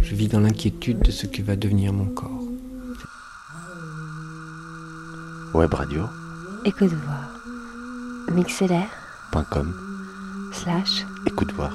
[0.00, 2.42] Je vis dans l'inquiétude de ce que va devenir mon corps.
[5.54, 6.04] Web radio.
[6.64, 7.40] Écoute voir.
[8.32, 9.74] Mixlr.com
[10.52, 11.72] slash écoute voir.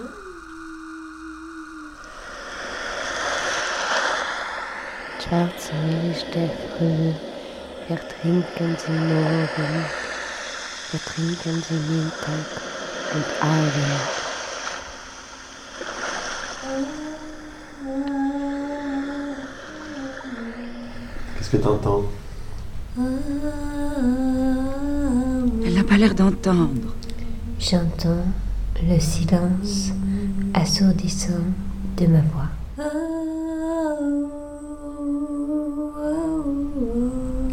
[5.28, 7.14] Schwarze Milch der Früh,
[7.89, 9.86] wir trinken sie morgen,
[10.92, 12.48] wir trinken sie Mittag
[13.14, 14.16] und Abend.
[21.50, 22.04] Qu'est-ce que t'entends?
[25.65, 26.93] Elle n'a pas l'air d'entendre.
[27.57, 28.25] J'entends
[28.83, 29.93] le silence
[30.54, 31.46] assourdissant
[31.96, 32.50] de ma voix.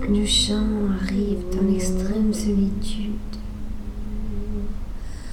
[0.09, 0.67] Le chant
[1.01, 3.13] arrive dans l'extrême solitude.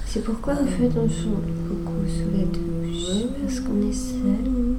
[0.06, 4.71] C'est pourquoi en fait on chante beaucoup sous la douche, parce qu'on est seul.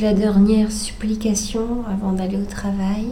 [0.00, 3.06] La dernière supplication avant d'aller au travail.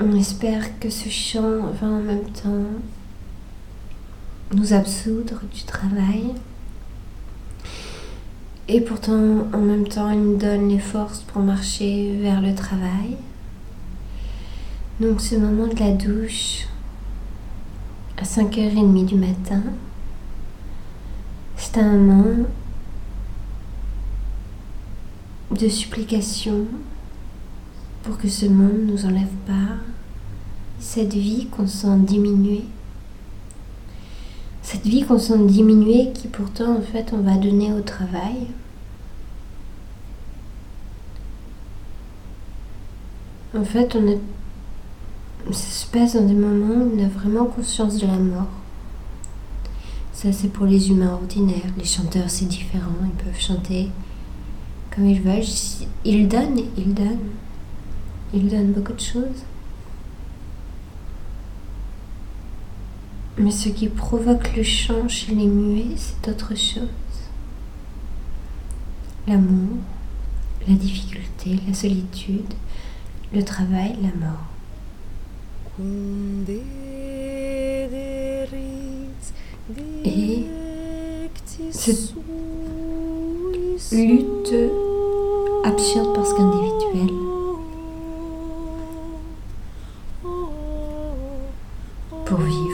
[0.00, 2.66] On espère que ce chant va en même temps
[4.54, 6.34] nous absoudre du travail.
[8.68, 13.16] Et pourtant, en même temps, il nous donne les forces pour marcher vers le travail.
[15.00, 16.66] Donc ce moment de la douche,
[18.16, 19.62] à 5h30 du matin,
[21.56, 22.46] c'est un moment
[25.50, 26.66] de supplication
[28.02, 29.76] pour que ce monde nous enlève pas
[30.78, 32.64] cette vie qu'on sent diminuer.
[34.62, 38.48] Cette vie qu'on sent diminuer qui pourtant en fait on va donner au travail.
[43.56, 44.18] En fait on
[45.52, 48.50] ça se dans des moments où on a vraiment conscience de la mort.
[50.12, 51.72] Ça c'est pour les humains ordinaires.
[51.78, 53.88] Les chanteurs c'est différent, ils peuvent chanter
[54.98, 55.42] comme ils veulent.
[56.04, 57.30] Ils donnent, ils donnent.
[58.34, 59.44] Ils donnent beaucoup de choses.
[63.38, 66.88] Mais ce qui provoque le chant chez les muets, c'est autre chose.
[69.28, 69.78] L'amour,
[70.66, 72.54] la difficulté, la solitude,
[73.32, 74.46] le travail, la mort.
[80.04, 80.46] Et
[81.70, 82.14] cette
[83.92, 84.54] lutte
[85.64, 87.14] absurde parce qu'individuelle
[92.24, 92.67] pour vivre.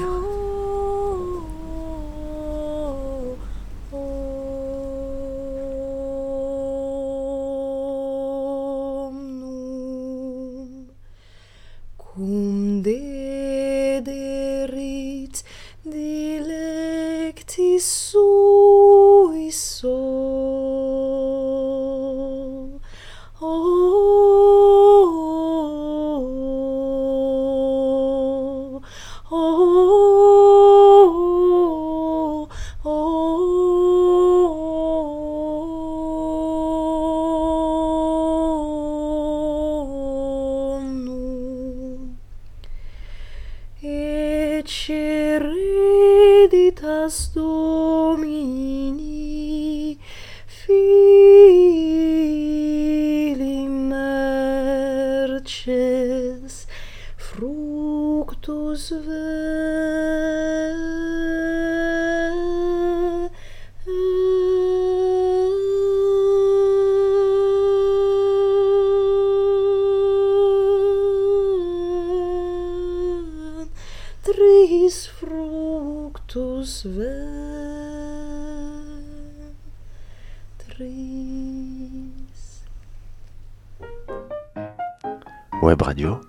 [85.60, 86.20] Web radio.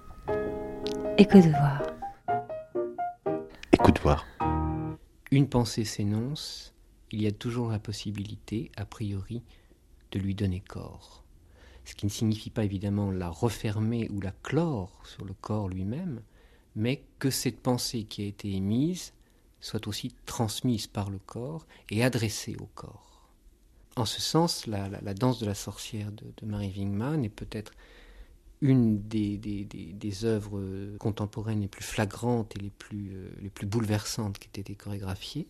[1.18, 1.84] Écoute voir.
[3.72, 4.26] Écoute voir.
[5.32, 6.73] Une pensée s'énonce,
[7.11, 9.41] il y a toujours la possibilité, a priori,
[10.11, 11.23] de lui donner corps.
[11.85, 16.22] Ce qui ne signifie pas évidemment la refermer ou la clore sur le corps lui-même,
[16.76, 19.14] mais que cette pensée qui a été émise
[19.61, 23.29] soit aussi transmise par le corps et adressée au corps.
[23.96, 27.72] En ce sens, la, la- danse de la sorcière de, de Marie Wingman est peut-être
[28.61, 34.49] une des œuvres contemporaines les plus flagrantes et les plus, euh, les plus bouleversantes qui
[34.55, 35.47] aient été chorégraphiées,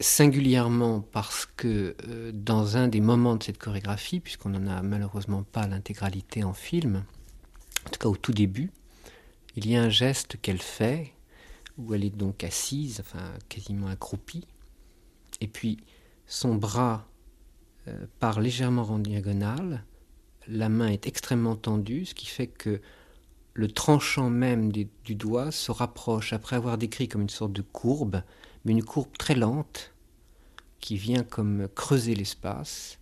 [0.00, 5.42] singulièrement parce que euh, dans un des moments de cette chorégraphie, puisqu'on n'en a malheureusement
[5.44, 7.04] pas l'intégralité en film,
[7.86, 8.70] en tout cas au tout début,
[9.56, 11.13] Il y a un geste qu'elle fait,
[11.78, 14.46] où elle est donc assise, enfin quasiment accroupie,
[15.40, 15.78] et puis
[16.26, 17.08] son bras
[17.88, 19.84] euh, part légèrement en diagonale,
[20.46, 22.80] la main est extrêmement tendue, ce qui fait que
[23.54, 27.62] le tranchant même du, du doigt se rapproche, après avoir décrit comme une sorte de
[27.62, 28.22] courbe,
[28.64, 29.94] mais une courbe très lente,
[30.80, 32.98] qui vient comme creuser l'espace.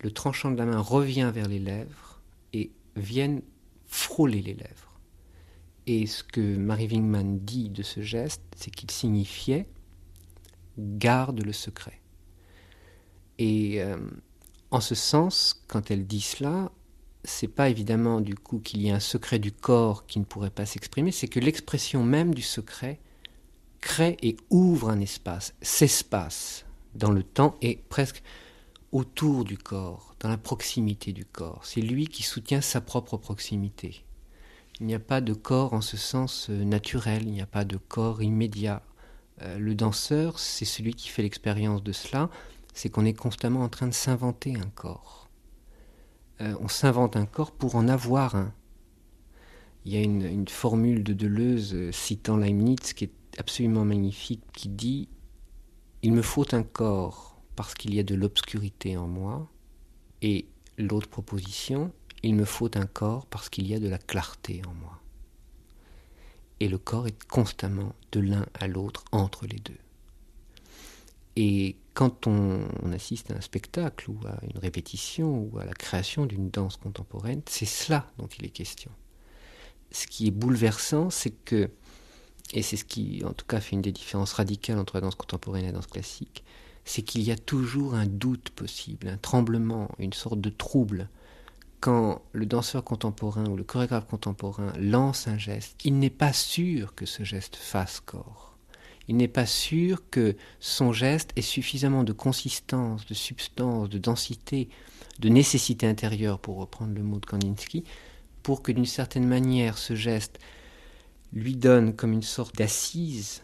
[0.00, 2.20] Le tranchant de la main revient vers les lèvres
[2.52, 3.42] et viennent
[3.86, 4.91] frôler les lèvres.
[5.86, 9.68] Et ce que Marie Wingman dit de ce geste, c'est qu'il signifiait
[10.78, 12.00] garde le secret.
[13.38, 13.96] Et euh,
[14.70, 16.70] en ce sens, quand elle dit cela,
[17.24, 20.50] c'est pas évidemment du coup qu'il y a un secret du corps qui ne pourrait
[20.50, 23.00] pas s'exprimer, c'est que l'expression même du secret
[23.80, 26.64] crée et ouvre un espace, s'espace
[26.94, 28.22] dans le temps et presque
[28.92, 31.60] autour du corps, dans la proximité du corps.
[31.64, 34.04] C'est lui qui soutient sa propre proximité.
[34.80, 37.64] Il n'y a pas de corps en ce sens euh, naturel, il n'y a pas
[37.64, 38.82] de corps immédiat.
[39.42, 42.30] Euh, le danseur, c'est celui qui fait l'expérience de cela,
[42.74, 45.28] c'est qu'on est constamment en train de s'inventer un corps.
[46.40, 48.52] Euh, on s'invente un corps pour en avoir un.
[49.84, 54.68] Il y a une, une formule de Deleuze citant Leibniz qui est absolument magnifique, qui
[54.68, 55.08] dit
[56.02, 59.50] Il me faut un corps parce qu'il y a de l'obscurité en moi,
[60.22, 60.46] et
[60.78, 61.92] l'autre proposition,
[62.22, 65.00] il me faut un corps parce qu'il y a de la clarté en moi.
[66.60, 69.78] Et le corps est constamment de l'un à l'autre entre les deux.
[71.36, 76.26] Et quand on, assiste à un spectacle ou à une répétition ou à la création
[76.26, 78.90] d'une danse contemporaine, c'est cela dont il est question.
[79.90, 81.70] Ce qui est bouleversant, c'est que,
[82.52, 85.14] et c'est ce qui en tout cas fait une des différences radicales entre la danse
[85.14, 86.44] contemporaine et la danse classique,
[86.84, 91.08] c'est qu'il y a toujours un doute possible, un tremblement, une sorte de trouble.
[91.82, 96.94] Quand le danseur contemporain ou le chorégraphe contemporain lance un geste, il n'est pas sûr
[96.94, 98.56] que ce geste fasse corps.
[99.08, 104.68] Il n'est pas sûr que son geste ait suffisamment de consistance, de substance, de densité,
[105.18, 107.82] de nécessité intérieure, pour reprendre le mot de Kandinsky,
[108.44, 110.38] pour que d'une certaine manière ce geste
[111.32, 113.42] lui donne comme une sorte d'assise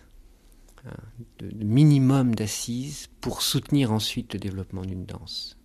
[1.41, 5.58] de, de minimum d'assises pour soutenir ensuite le développement d'une danse.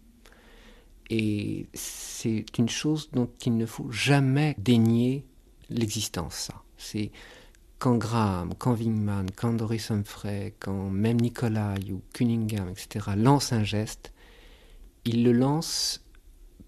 [1.16, 5.28] Et c'est une chose dont il ne faut jamais dénier
[5.70, 6.50] l'existence.
[6.76, 7.12] C'est
[7.78, 13.64] quand Graham, quand Wingman, quand Doris Humphrey, quand même Nicolai ou Cunningham, etc., lancent un
[13.64, 14.12] geste,
[15.06, 16.04] ils le lancent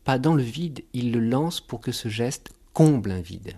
[0.04, 3.58] pas dans le vide, ils le lancent pour que ce geste comble un vide.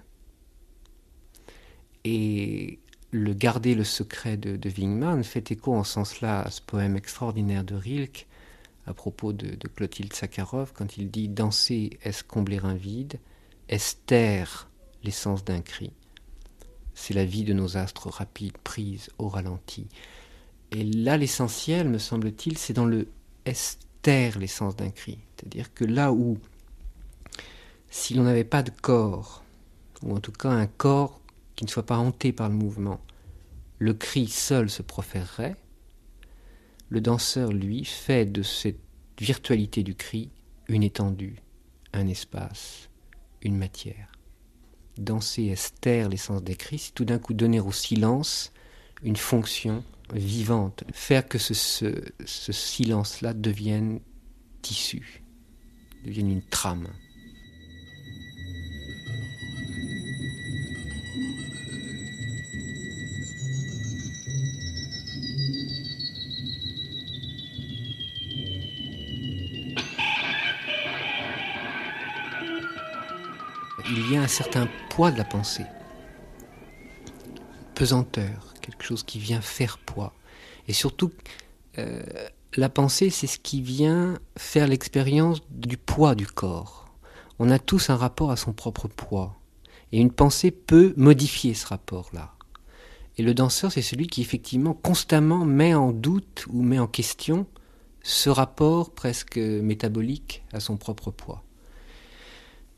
[2.05, 2.79] Et
[3.11, 6.95] le garder le secret de, de Wingman fait écho en ce sens-là à ce poème
[6.95, 8.25] extraordinaire de Rilke
[8.87, 13.19] à propos de, de Clotilde Sakharov quand il dit Danser, est-ce combler un vide?
[13.69, 14.69] Est-ce taire
[15.03, 15.91] l'essence d'un cri?
[16.93, 19.87] C'est la vie de nos astres rapides prise au ralenti.
[20.71, 23.07] Et là, l'essentiel, me semble-t-il, c'est dans le
[23.45, 25.19] est taire l'essence d'un cri.
[25.35, 26.37] C'est-à-dire que là où,
[27.89, 29.43] si l'on n'avait pas de corps,
[30.03, 31.21] ou en tout cas un corps
[31.55, 32.99] qui ne soit pas hanté par le mouvement,
[33.79, 35.55] le cri seul se proférerait,
[36.89, 38.79] le danseur, lui, fait de cette
[39.19, 40.29] virtualité du cri
[40.67, 41.37] une étendue,
[41.93, 42.89] un espace,
[43.41, 44.11] une matière.
[44.97, 48.51] Danser est taire l'essence des cris, c'est tout d'un coup donner au silence
[49.03, 53.99] une fonction vivante, faire que ce, ce, ce silence-là devienne
[54.61, 55.23] tissu,
[56.03, 56.87] devienne une trame.
[74.11, 75.65] Y a un certain poids de la pensée,
[77.75, 80.13] pesanteur, quelque chose qui vient faire poids.
[80.67, 81.11] Et surtout,
[81.77, 82.01] euh,
[82.55, 86.87] la pensée, c'est ce qui vient faire l'expérience du poids du corps.
[87.39, 89.35] On a tous un rapport à son propre poids.
[89.91, 92.33] Et une pensée peut modifier ce rapport-là.
[93.17, 97.47] Et le danseur, c'est celui qui effectivement constamment met en doute ou met en question
[98.03, 101.43] ce rapport presque métabolique à son propre poids.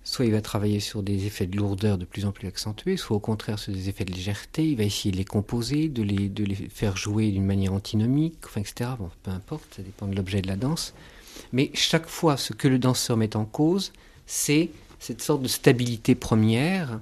[0.03, 3.18] Soit il va travailler sur des effets de lourdeur de plus en plus accentués, soit
[3.18, 6.29] au contraire sur des effets de légèreté, il va essayer de les composer, de les,
[6.29, 8.91] de faire jouer d'une manière antinomique, etc.
[8.98, 10.94] Bon, peu importe, ça dépend de l'objet de la danse.
[11.51, 13.91] Mais chaque fois, ce que le danseur met en cause,
[14.25, 17.00] c'est cette sorte de stabilité première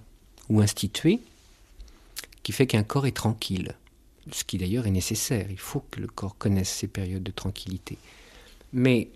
[0.49, 1.19] ou instituée
[2.43, 3.73] qui fait qu'un corps est tranquille.
[4.31, 5.47] Ce qui d'ailleurs est nécessaire.
[5.49, 7.97] Il faut que le corps connaisse ces périodes de tranquillité.
[8.73, 9.09] Mais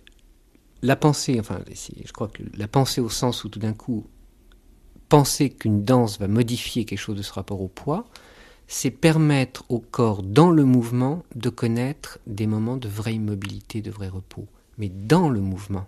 [0.81, 4.07] la pensée, enfin, je crois que la pensée au sens où tout d'un coup,
[5.09, 8.05] penser qu'une danse va modifier quelque chose de ce rapport au poids,
[8.67, 13.91] c'est permettre au corps, dans le mouvement, de connaître des moments de vraie immobilité, de
[13.91, 14.47] vrai repos.
[14.77, 15.87] Mais dans le mouvement,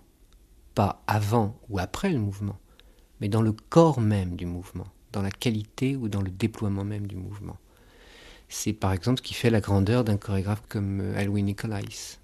[0.76, 2.60] pas avant ou après le mouvement,
[3.22, 7.08] mais dans le corps même du mouvement, dans la qualité ou dans le déploiement même
[7.08, 7.58] du mouvement.
[8.50, 12.20] C'est par exemple ce qui fait la grandeur d'un chorégraphe comme Alwyn Nicolais.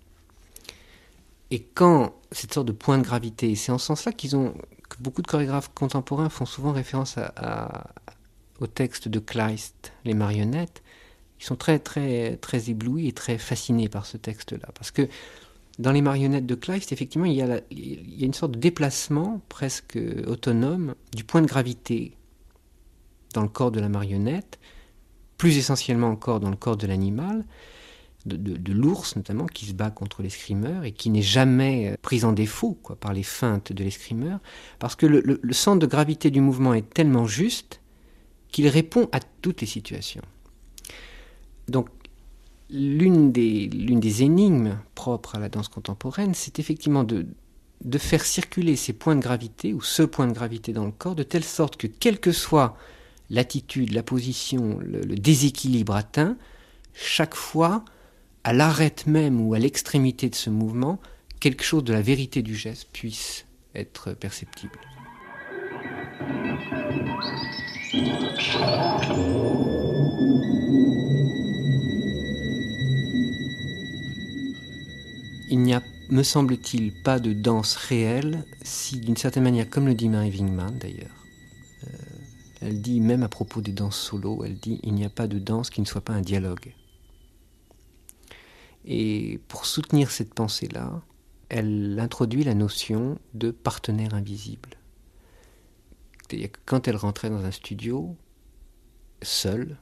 [1.52, 4.54] Et quand cette sorte de point de gravité, c'est en ce sens-là qu'ils ont,
[4.90, 7.18] que beaucoup de chorégraphes contemporains font souvent référence
[8.60, 10.84] au texte de Kleist, Les marionnettes,
[11.40, 14.70] ils sont très, très, très éblouis et très fascinés par ce texte-là.
[14.76, 15.08] Parce que
[15.80, 17.62] dans les marionnettes de Kleist, effectivement, il y a
[18.26, 22.18] une sorte de déplacement presque autonome du point de gravité
[23.34, 24.60] dans le corps de la marionnette,
[25.38, 27.46] plus essentiellement encore dans le corps de l'animal,
[28.26, 32.34] de, l'ours notamment, qui se bat contre l'escrimeur et qui n'est jamais euh, pris en
[32.34, 34.40] défaut quoi, par les feintes de l'escrimeur,
[34.78, 37.82] parce que le, le, centre de gravité du mouvement est tellement juste
[38.50, 40.24] qu'il répond à toutes les situations.
[41.68, 41.88] Donc
[42.70, 47.26] l'une des, l'une des énigmes propres à la danse contemporaine, c'est effectivement de,
[47.84, 51.16] de faire circuler ces points de gravité, ou ce point de gravité dans le corps,
[51.16, 52.76] de telle sorte que quelle que soit
[53.30, 56.36] l'attitude, la position, le déséquilibre atteint,
[56.94, 57.86] chaque fois
[58.44, 61.00] à l'arrête même ou à l'extrémité de ce mouvement,
[61.40, 64.80] quelque chose de la vérité du geste puisse être perceptible.
[75.52, 79.96] Il n'y a, me semble-t-il, pas de danse réelle si, d'une certaine manière, comme le
[79.96, 81.26] dit Mary Wingman d'ailleurs,
[81.86, 81.98] euh,
[82.62, 85.40] elle dit, même à propos des danses solo, elle dit, il n'y a pas de
[85.40, 86.74] danse qui ne soit pas un dialogue.
[88.86, 91.02] Et pour soutenir cette pensée-là,
[91.50, 94.70] elle introduit la notion de partenaire invisible.
[96.66, 98.16] quand elle rentrait dans un studio,
[99.24, 99.78] seule,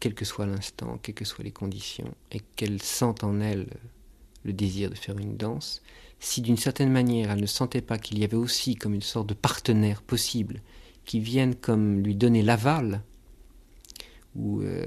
[0.00, 3.68] quel que soit l'instant, quelles que soient les conditions, et qu'elle sente en elle
[4.44, 5.82] le désir de faire une danse,
[6.18, 9.28] si d'une certaine manière elle ne sentait pas qu'il y avait aussi comme une sorte
[9.28, 10.60] de partenaire possible
[11.04, 13.02] qui vienne comme lui donner l'aval,
[14.34, 14.86] ou euh,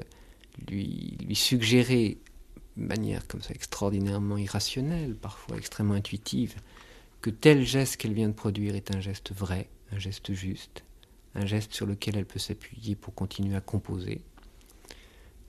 [0.68, 2.18] lui, lui suggérer
[2.78, 6.56] manière comme ça extraordinairement irrationnelle, parfois extrêmement intuitive,
[7.22, 10.84] que tel geste qu'elle vient de produire est un geste vrai, un geste juste,
[11.36, 14.22] un geste sur lequel elle peut s'appuyer pour continuer à composer.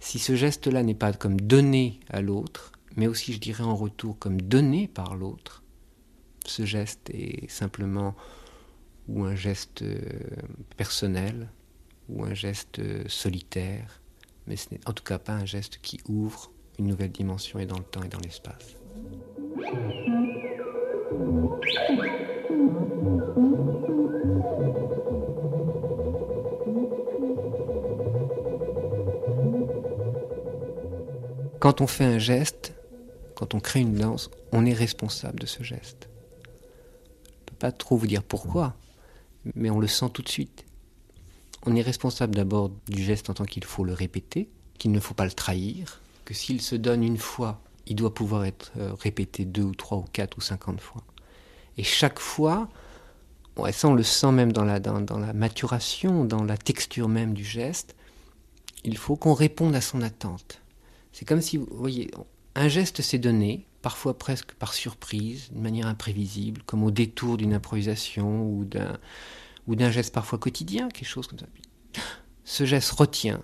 [0.01, 4.19] Si ce geste-là n'est pas comme donné à l'autre, mais aussi je dirais en retour
[4.19, 5.63] comme donné par l'autre,
[6.47, 8.15] ce geste est simplement
[9.09, 10.01] ou un geste euh,
[10.77, 11.49] personnel,
[12.09, 14.01] ou un geste euh, solitaire,
[14.47, 17.67] mais ce n'est en tout cas pas un geste qui ouvre une nouvelle dimension et
[17.67, 18.77] dans le temps et dans l'espace.
[31.61, 32.73] Quand on fait un geste,
[33.35, 36.09] quand on crée une danse, on est responsable de ce geste.
[36.45, 38.77] Je ne peux pas trop vous dire pourquoi,
[39.55, 40.65] mais on le sent tout de suite.
[41.67, 45.15] On est responsable d'abord du geste en tant qu'il faut le répéter, qu'il ne faut
[45.15, 49.47] pas le trahir, que s'il se donne une fois, il doit pouvoir être euh, répété
[49.47, 51.03] deux ou trois ou quatre ou cinquante fois.
[51.79, 52.69] Et chaque fois,
[53.73, 57.33] ça on le sent même dans la, dans, dans la maturation, dans la texture même
[57.33, 57.97] du geste,
[58.85, 60.61] il faut qu'on réponde à son attente.
[61.13, 62.11] C'est comme si, vous voyez,
[62.55, 67.55] un geste s'est donné, parfois presque par surprise, d'une manière imprévisible, comme au détour d'une
[67.55, 68.99] improvisation ou d'un,
[69.67, 71.47] ou d'un geste parfois quotidien, quelque chose comme ça.
[72.45, 73.41] Ce geste retient,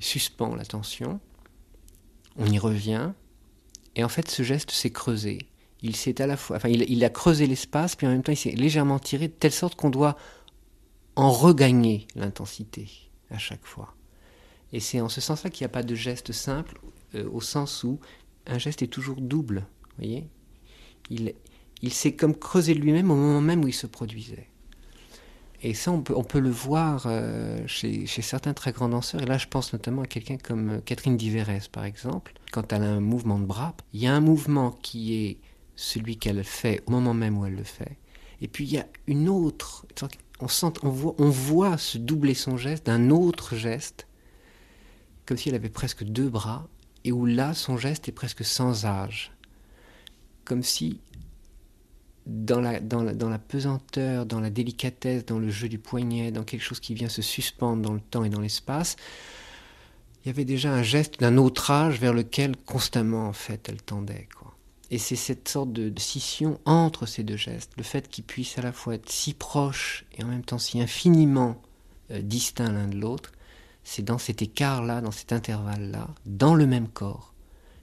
[0.00, 1.18] suspend l'attention,
[2.36, 3.12] on y revient,
[3.96, 5.38] et en fait ce geste s'est creusé.
[5.82, 8.36] Il s'est à la fois, enfin il, a creusé l'espace, puis en même temps il
[8.36, 10.16] s'est légèrement tiré de telle sorte qu'on doit
[11.16, 12.88] en regagner l'intensité
[13.30, 13.94] à chaque fois.
[14.72, 16.80] Et c'est en ce sens-là qu'il n'y a pas de geste simple,
[17.14, 18.00] euh, au sens où
[18.46, 19.66] un geste est toujours double.
[19.98, 20.26] Voyez,
[21.10, 21.34] il,
[21.82, 24.48] il s'est comme creusé lui-même au moment même où il se produisait.
[25.66, 29.22] Et ça, on peut, le voir euh, chez, certains très grands danseurs.
[29.22, 32.34] Et là, je pense notamment à quelqu'un comme euh, Catherine Diverès, par exemple.
[32.52, 35.38] Quand elle a un mouvement de bras, il y a un mouvement qui est
[35.74, 37.96] celui qu'elle fait au moment même où elle le fait.
[38.42, 39.86] Et puis, il y a une autre.
[40.38, 44.06] On, sent, on, voit, on voit se doubler son geste d'un autre geste,
[45.24, 46.68] comme si elle avait presque deux bras,
[47.04, 49.32] et où là, son geste est presque sans âge.
[50.44, 51.00] Comme si
[52.26, 56.62] dans la, dans, la, pesanteur, dans la délicatesse, dans le jeu du poignet, dans quelque
[56.62, 58.96] chose qui vient se suspendre dans le temps et dans l'espace,
[60.24, 63.82] il y avait déjà un geste d'un autre âge vers lequel constamment en fait elle
[63.82, 64.26] tendait.
[64.38, 64.54] Quoi.
[64.90, 68.62] Et c'est cette sorte de, scission entre ces deux gestes, le fait qu'ils puissent à
[68.62, 71.60] la fois être si proches et en même temps si infiniment
[72.10, 73.32] euh, distincts l'un de l'autre,
[73.82, 77.34] c'est dans cet écart-là, dans cet intervalle-là, dans le même corps,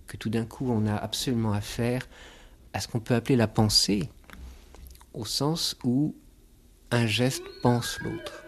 [0.07, 2.07] que tout d'un coup on a absolument affaire
[2.73, 4.09] à ce qu'on peut appeler la pensée,
[5.13, 6.15] au sens où
[6.91, 8.43] un geste pense l'autre.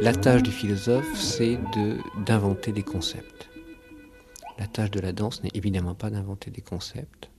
[0.00, 1.58] La tâche du philosophe, c'est
[2.24, 3.50] d'inventer des concepts.
[4.58, 7.30] La tâche de la danse n'est évidemment pas d'inventer des concepts.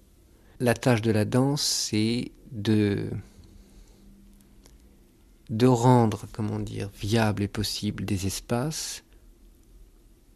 [0.59, 3.09] La tâche de la danse, c'est de,
[5.51, 9.03] de rendre, comment dire, viable et possible des espaces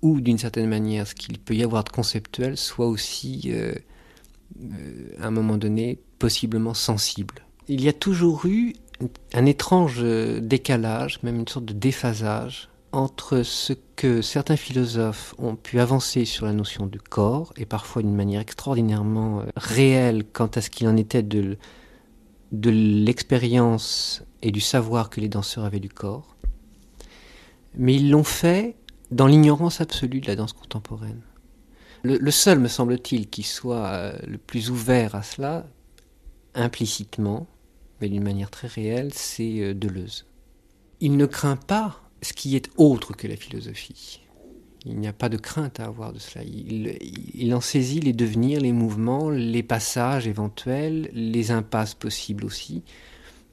[0.02, 3.74] où, d'une certaine manière, ce qu'il peut y avoir de conceptuel soit aussi, euh,
[4.62, 7.36] euh, à un moment donné, possiblement sensible.
[7.68, 8.74] Il y a toujours eu
[9.34, 15.80] un étrange décalage, même une sorte de déphasage entre ce que certains philosophes ont pu
[15.80, 20.62] avancer sur la notion du corps, et parfois d'une manière extraordinairement euh, réelle quant à
[20.62, 21.58] ce qu'il en était de,
[22.52, 26.36] de l'expérience et du savoir que les danseurs avaient du corps,
[27.74, 28.76] mais ils l'ont fait
[29.10, 31.22] dans l'ignorance absolue de la danse contemporaine.
[32.04, 35.66] Le, seul, me semble-t-il, qui soit euh, le plus ouvert à cela,
[36.54, 37.48] implicitement,
[38.00, 40.28] mais d'une manière très réelle, c'est euh, Deleuze.
[41.00, 44.22] Il ne craint pas ce qui est autre que la philosophie.
[44.86, 46.46] Il n'y a pas de crainte à avoir de cela.
[46.46, 52.84] Il, en saisit les devenirs, les mouvements, les passages éventuels, les impasses possibles aussi.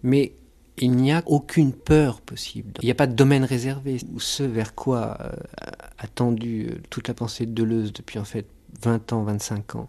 [0.03, 0.35] Mais
[0.83, 2.73] il n'y a aucune peur possible.
[2.83, 3.99] Il n'y a pas de domaine réservé.
[4.19, 5.31] Ce vers quoi euh,
[5.97, 8.47] a tendu euh, toute la pensée de Deleuze depuis en fait
[8.83, 9.89] 20 ans, 25 ans,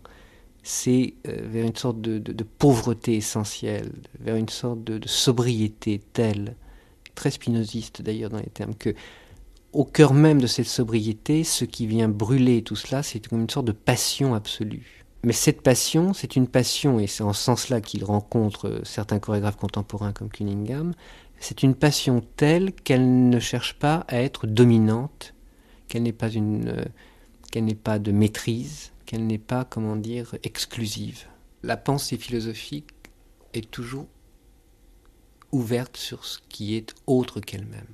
[0.62, 6.56] c'est euh, vers une sorte de, pauvreté essentielle, vers une sorte de, sobriété telle,
[7.16, 8.94] très spinoziste d'ailleurs dans les termes, que
[9.72, 13.66] au cœur même de cette sobriété, ce qui vient brûler tout cela, c'est une sorte
[13.66, 15.03] de passion absolue.
[15.24, 19.20] Mais cette passion, c'est une passion, et c'est en ce sens-là qu'il rencontre euh, certains
[19.20, 20.94] chorégraphes contemporains comme Cunningham,
[21.40, 25.34] c'est une passion telle qu'elle ne cherche pas à être dominante,
[25.88, 26.86] qu'elle n'est pas, une, euh,
[27.52, 31.26] qu'elle n'est pas de maîtrise, qu'elle n'est pas, comment dire, exclusive.
[31.64, 32.90] La pensée philosophique
[33.54, 34.08] est toujours
[35.54, 37.88] ouverte sur ce qui est autre qu'elle-même.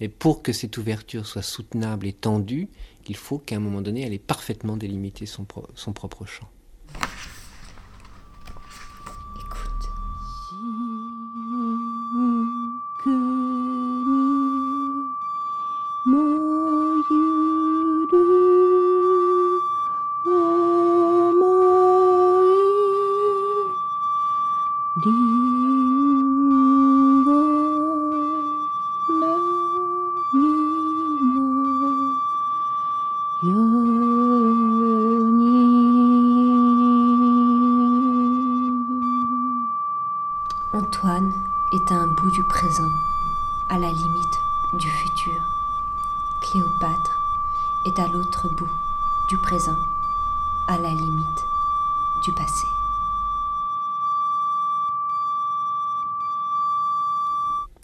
[0.00, 2.68] Mais pour que cette ouverture soit soutenable et tendue,
[3.08, 6.48] il faut qu'à un moment donné, elle ait parfaitement délimité son, son propre champ.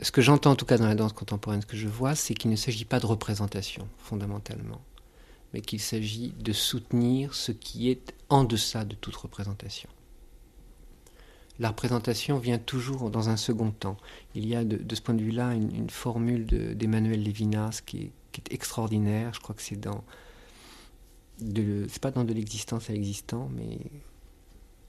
[0.02, 2.34] Ce que j'entends en tout cas dans la danse contemporaine, ce que je vois, c'est
[2.34, 4.82] qu'il ne s'agit pas de représentation fondamentalement,
[5.54, 9.88] mais qu'il s'agit de soutenir ce qui est en deçà de toute représentation.
[11.58, 13.96] La représentation vient toujours dans un second temps.
[14.34, 16.44] Il y a de, ce point de vue-là une, formule
[16.76, 18.12] d'Emmanuel Lévinas qui est,
[18.50, 19.32] extraordinaire.
[19.34, 20.04] Je crois que c'est dans.
[21.38, 23.78] C'est pas dans de l'existence à l'existant, mais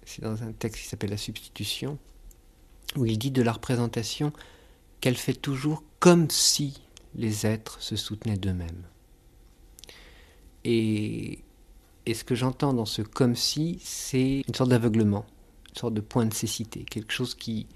[0.05, 1.97] c'est dans un texte qui s'appelle La substitution,
[2.95, 4.31] où il dit de la représentation
[5.01, 6.81] qu'elle fait toujours comme si
[7.15, 8.83] les êtres se soutenaient d'eux-mêmes.
[10.63, 11.39] Et,
[12.11, 15.25] ce que j'entends dans ce comme si, c'est une sorte d'aveuglement,
[15.69, 17.67] une sorte de point de cécité, quelque chose qui,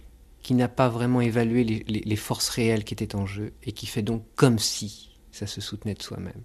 [0.43, 4.01] qui n'a pas vraiment évalué les, forces réelles qui étaient en jeu et qui fait
[4.01, 5.08] donc comme si
[5.39, 6.41] ça se soutenait de soi-même.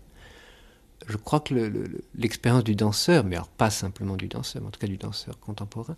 [1.07, 1.55] Je crois que
[2.15, 5.39] l'expérience du danseur, mais alors pas simplement du danseur, mais en tout cas du danseur
[5.39, 5.97] contemporain,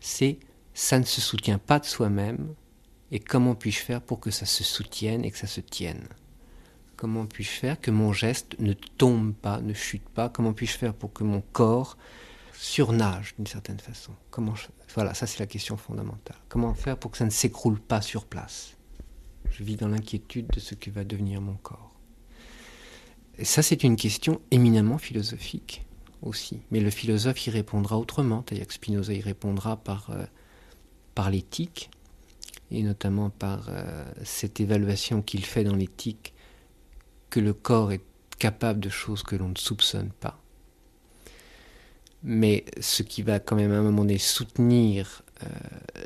[0.00, 0.38] c'est
[0.74, 2.54] ça ne se soutient pas de soi-même,
[3.10, 6.06] et comment puis-je faire pour que ça se soutienne et que ça se tienne?
[6.96, 10.28] Comment puis-je faire que mon geste ne tombe pas, ne chute pas?
[10.28, 11.96] Comment puis-je faire pour que mon corps
[12.54, 14.12] surnage d'une certaine façon?
[14.94, 16.36] Voilà, ça c'est la question fondamentale.
[16.48, 18.74] Comment faire pour que ça ne s'écroule pas sur place?
[19.50, 21.87] Je vis dans l'inquiétude de ce que va devenir mon corps.
[23.42, 25.84] Ça c'est une question éminemment philosophique
[26.22, 26.60] aussi.
[26.70, 28.44] Mais le philosophe y répondra autrement.
[28.46, 30.24] C'est-à-dire que Spinoza y répondra par, euh,
[31.30, 31.90] l'éthique
[32.70, 36.32] et notamment par euh, cette évaluation qu'il fait dans l'éthique,
[37.30, 38.02] que le corps est
[38.38, 40.40] capable de choses que l'on ne soupçonne pas.
[42.22, 45.46] Mais ce qui va quand même à un moment donné soutenir euh,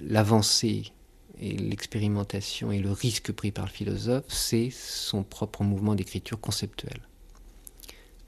[0.02, 0.92] l'avancée
[1.40, 7.00] et l'expérimentation et le risque pris par le philosophe, c'est son propre mouvement d'écriture conceptuelle.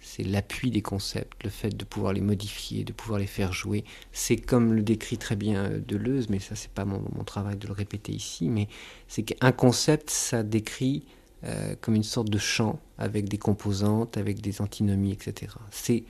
[0.07, 3.85] C'est l'appui des concepts, le fait de pouvoir les modifier, de pouvoir les faire jouer.
[4.13, 7.57] C'est comme le décrit très bien euh, Deleuze, mais ça c'est pas mon, mon, travail
[7.57, 8.69] de le répéter ici, mais
[9.09, 11.05] c'est qu'un concept, ça décrit
[11.45, 15.53] euh, comme une sorte de chant avec des composantes, avec des antinomies, etc.
[15.71, 16.05] C'est,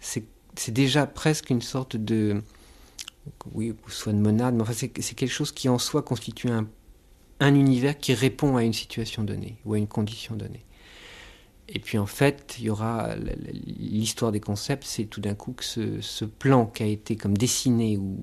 [0.00, 0.24] c'est,
[0.68, 2.42] déjà presque une sorte de,
[3.54, 6.66] oui, soit de monade, mais enfin c'est, c'est quelque chose qui en soi constitue un,
[7.40, 10.64] un univers qui répond à une situation donnée ou à une condition donnée.
[11.68, 15.64] Et puis en fait, il y aura l'histoire des concepts, c'est tout d'un coup que
[15.64, 18.18] ce, plan qui a été comme dessiné ou,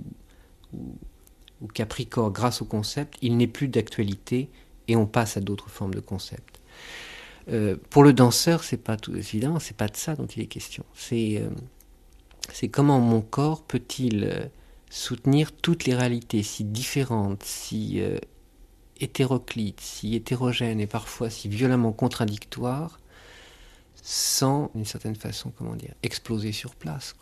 [0.73, 0.95] ou,
[1.61, 1.67] ou
[2.29, 4.49] grâce au concept, il n'est plus d'actualité
[4.87, 6.61] et on passe à d'autres formes de concepts.
[7.49, 10.47] Euh, pour le danseur, c'est pas tout évidemment, c'est pas de ça dont il est
[10.47, 10.85] question.
[10.93, 14.45] C'est euh, comment mon corps peut-il euh,
[14.89, 18.01] soutenir toutes les réalités si différentes, si
[18.99, 23.00] hétéroclites, si hétérogènes et parfois si violemment contradictoires
[24.01, 27.13] sans, d'une certaine façon, comment dire, exploser sur place.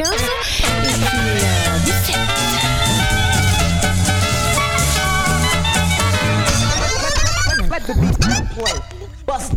[0.00, 1.28] 95 et puis
[1.84, 2.16] 17.
[7.70, 8.18] Let the beat
[8.56, 8.78] play.
[9.26, 9.52] Bust.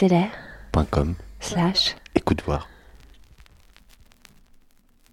[0.00, 1.94] Mixlr.com slash.